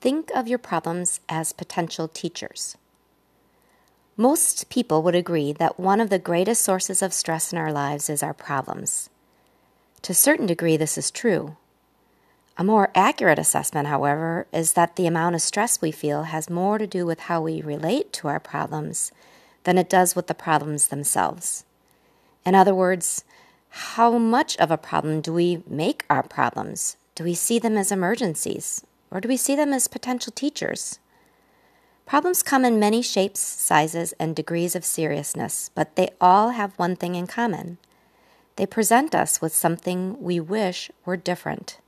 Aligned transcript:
Think 0.00 0.30
of 0.34 0.48
your 0.48 0.58
problems 0.58 1.20
as 1.28 1.52
potential 1.52 2.08
teachers. 2.08 2.78
Most 4.16 4.70
people 4.70 5.02
would 5.02 5.14
agree 5.14 5.52
that 5.52 5.78
one 5.78 6.00
of 6.00 6.08
the 6.08 6.18
greatest 6.18 6.64
sources 6.64 7.02
of 7.02 7.12
stress 7.12 7.52
in 7.52 7.58
our 7.58 7.70
lives 7.72 8.08
is 8.08 8.22
our 8.22 8.32
problems. 8.32 9.10
To 10.02 10.12
a 10.12 10.14
certain 10.14 10.46
degree, 10.46 10.78
this 10.78 10.96
is 10.96 11.10
true. 11.10 11.56
A 12.56 12.64
more 12.64 12.90
accurate 12.94 13.38
assessment, 13.38 13.88
however, 13.88 14.46
is 14.52 14.72
that 14.72 14.96
the 14.96 15.06
amount 15.06 15.34
of 15.34 15.42
stress 15.42 15.82
we 15.82 15.90
feel 15.90 16.24
has 16.24 16.48
more 16.48 16.78
to 16.78 16.86
do 16.86 17.04
with 17.04 17.20
how 17.20 17.42
we 17.42 17.60
relate 17.60 18.10
to 18.14 18.28
our 18.28 18.40
problems 18.40 19.12
than 19.64 19.76
it 19.76 19.90
does 19.90 20.16
with 20.16 20.28
the 20.28 20.34
problems 20.34 20.88
themselves. 20.88 21.64
In 22.46 22.54
other 22.54 22.74
words, 22.74 23.24
how 23.68 24.16
much 24.16 24.56
of 24.56 24.70
a 24.70 24.78
problem 24.78 25.20
do 25.20 25.34
we 25.34 25.62
make 25.66 26.06
our 26.08 26.22
problems? 26.22 26.96
Do 27.14 27.24
we 27.24 27.34
see 27.34 27.58
them 27.58 27.76
as 27.76 27.92
emergencies? 27.92 28.82
Or 29.10 29.20
do 29.20 29.28
we 29.28 29.36
see 29.36 29.56
them 29.56 29.72
as 29.72 29.88
potential 29.88 30.32
teachers? 30.34 30.98
Problems 32.06 32.42
come 32.42 32.64
in 32.64 32.80
many 32.80 33.02
shapes, 33.02 33.40
sizes, 33.40 34.12
and 34.18 34.34
degrees 34.34 34.74
of 34.74 34.84
seriousness, 34.84 35.70
but 35.74 35.96
they 35.96 36.10
all 36.20 36.50
have 36.50 36.78
one 36.78 36.96
thing 36.96 37.14
in 37.14 37.26
common. 37.26 37.78
They 38.56 38.66
present 38.66 39.14
us 39.14 39.40
with 39.40 39.54
something 39.54 40.20
we 40.20 40.40
wish 40.40 40.90
were 41.04 41.16
different. 41.16 41.78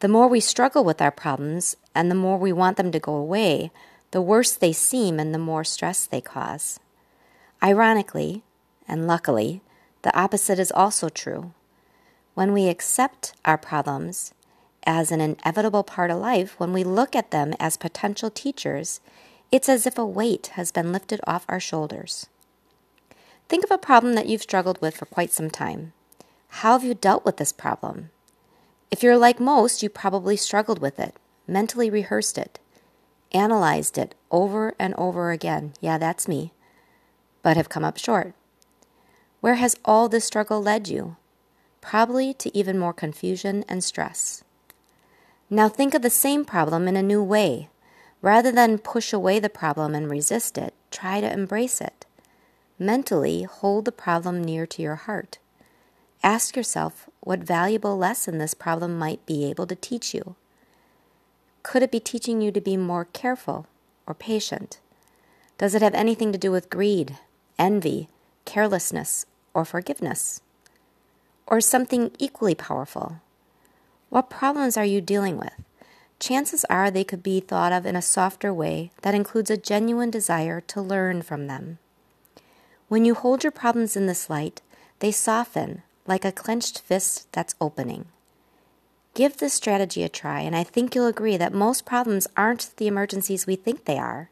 The 0.00 0.08
more 0.08 0.28
we 0.28 0.40
struggle 0.40 0.82
with 0.82 1.00
our 1.00 1.10
problems 1.10 1.76
and 1.94 2.10
the 2.10 2.16
more 2.16 2.38
we 2.38 2.52
want 2.52 2.76
them 2.76 2.90
to 2.92 2.98
go 2.98 3.14
away, 3.14 3.70
the 4.10 4.20
worse 4.20 4.52
they 4.52 4.72
seem 4.72 5.20
and 5.20 5.32
the 5.32 5.38
more 5.38 5.62
stress 5.62 6.06
they 6.06 6.20
cause. 6.20 6.80
Ironically, 7.62 8.42
and 8.88 9.06
luckily, 9.06 9.60
the 10.02 10.16
opposite 10.18 10.58
is 10.58 10.72
also 10.72 11.08
true. 11.08 11.52
When 12.34 12.52
we 12.52 12.68
accept 12.68 13.34
our 13.44 13.58
problems 13.58 14.32
as 14.84 15.10
an 15.10 15.20
inevitable 15.20 15.84
part 15.84 16.10
of 16.10 16.18
life, 16.18 16.58
when 16.58 16.72
we 16.72 16.84
look 16.84 17.14
at 17.14 17.30
them 17.30 17.54
as 17.60 17.76
potential 17.76 18.30
teachers, 18.30 19.00
it's 19.52 19.68
as 19.68 19.86
if 19.86 19.98
a 19.98 20.06
weight 20.06 20.48
has 20.54 20.72
been 20.72 20.92
lifted 20.92 21.20
off 21.26 21.44
our 21.48 21.60
shoulders. 21.60 22.26
Think 23.48 23.64
of 23.64 23.70
a 23.70 23.78
problem 23.78 24.14
that 24.14 24.26
you've 24.26 24.42
struggled 24.42 24.80
with 24.80 24.96
for 24.96 25.06
quite 25.06 25.32
some 25.32 25.50
time. 25.50 25.92
How 26.48 26.72
have 26.72 26.84
you 26.84 26.94
dealt 26.94 27.24
with 27.24 27.36
this 27.36 27.52
problem? 27.52 28.10
If 28.90 29.02
you're 29.02 29.16
like 29.16 29.40
most, 29.40 29.82
you 29.82 29.88
probably 29.88 30.36
struggled 30.36 30.80
with 30.80 30.98
it, 30.98 31.14
mentally 31.46 31.90
rehearsed 31.90 32.38
it, 32.38 32.58
analyzed 33.32 33.98
it 33.98 34.14
over 34.30 34.74
and 34.78 34.94
over 34.94 35.30
again. 35.30 35.74
Yeah, 35.80 35.98
that's 35.98 36.28
me, 36.28 36.52
but 37.42 37.56
have 37.56 37.68
come 37.68 37.84
up 37.84 37.98
short. 37.98 38.34
Where 39.40 39.54
has 39.54 39.76
all 39.84 40.08
this 40.08 40.24
struggle 40.24 40.62
led 40.62 40.88
you? 40.88 41.16
Probably 41.80 42.34
to 42.34 42.56
even 42.56 42.78
more 42.78 42.92
confusion 42.92 43.64
and 43.68 43.82
stress. 43.82 44.44
Now 45.52 45.68
think 45.68 45.94
of 45.94 46.02
the 46.02 46.10
same 46.10 46.44
problem 46.44 46.86
in 46.86 46.96
a 46.96 47.02
new 47.02 47.22
way. 47.22 47.68
Rather 48.22 48.52
than 48.52 48.78
push 48.78 49.12
away 49.12 49.40
the 49.40 49.48
problem 49.48 49.96
and 49.96 50.08
resist 50.08 50.56
it, 50.56 50.74
try 50.92 51.20
to 51.20 51.32
embrace 51.32 51.80
it. 51.80 52.06
Mentally 52.78 53.42
hold 53.42 53.84
the 53.84 53.92
problem 53.92 54.44
near 54.44 54.64
to 54.66 54.80
your 54.80 54.94
heart. 54.94 55.38
Ask 56.22 56.54
yourself 56.54 57.10
what 57.18 57.40
valuable 57.40 57.98
lesson 57.98 58.38
this 58.38 58.54
problem 58.54 58.96
might 58.96 59.26
be 59.26 59.44
able 59.50 59.66
to 59.66 59.74
teach 59.74 60.14
you. 60.14 60.36
Could 61.64 61.82
it 61.82 61.90
be 61.90 62.00
teaching 62.00 62.40
you 62.40 62.52
to 62.52 62.60
be 62.60 62.76
more 62.76 63.06
careful 63.06 63.66
or 64.06 64.14
patient? 64.14 64.78
Does 65.58 65.74
it 65.74 65.82
have 65.82 65.94
anything 65.94 66.30
to 66.30 66.38
do 66.38 66.52
with 66.52 66.70
greed, 66.70 67.18
envy, 67.58 68.08
carelessness, 68.44 69.26
or 69.52 69.64
forgiveness? 69.64 70.40
Or 71.46 71.60
something 71.60 72.12
equally 72.18 72.54
powerful? 72.54 73.20
What 74.10 74.28
problems 74.28 74.76
are 74.76 74.84
you 74.84 75.00
dealing 75.00 75.38
with? 75.38 75.52
Chances 76.18 76.64
are 76.66 76.90
they 76.90 77.04
could 77.04 77.22
be 77.22 77.38
thought 77.38 77.72
of 77.72 77.86
in 77.86 77.94
a 77.94 78.02
softer 78.02 78.52
way 78.52 78.90
that 79.02 79.14
includes 79.14 79.50
a 79.50 79.56
genuine 79.56 80.10
desire 80.10 80.60
to 80.62 80.82
learn 80.82 81.22
from 81.22 81.46
them. 81.46 81.78
When 82.88 83.04
you 83.04 83.14
hold 83.14 83.44
your 83.44 83.52
problems 83.52 83.96
in 83.96 84.06
this 84.06 84.28
light, 84.28 84.62
they 84.98 85.12
soften 85.12 85.82
like 86.08 86.24
a 86.24 86.32
clenched 86.32 86.80
fist 86.80 87.32
that's 87.32 87.54
opening. 87.60 88.06
Give 89.14 89.36
this 89.36 89.54
strategy 89.54 90.02
a 90.02 90.08
try, 90.08 90.40
and 90.40 90.56
I 90.56 90.64
think 90.64 90.94
you'll 90.94 91.06
agree 91.06 91.36
that 91.36 91.54
most 91.54 91.86
problems 91.86 92.26
aren't 92.36 92.74
the 92.76 92.88
emergencies 92.88 93.46
we 93.46 93.54
think 93.54 93.84
they 93.84 93.98
are. 93.98 94.28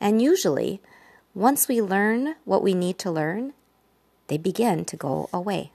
And 0.00 0.20
usually, 0.20 0.80
once 1.34 1.68
we 1.68 1.80
learn 1.80 2.34
what 2.44 2.62
we 2.64 2.74
need 2.74 2.98
to 2.98 3.12
learn, 3.12 3.52
they 4.26 4.38
begin 4.38 4.84
to 4.86 4.96
go 4.96 5.28
away. 5.32 5.70